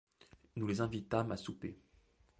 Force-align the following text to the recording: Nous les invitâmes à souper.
Nous 0.55 0.65
les 0.65 0.81
invitâmes 0.81 1.31
à 1.31 1.37
souper. 1.37 1.77